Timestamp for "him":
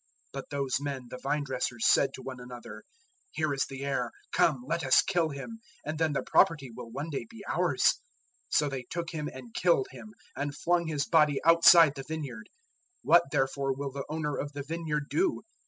5.29-5.59, 9.11-9.27, 9.91-10.15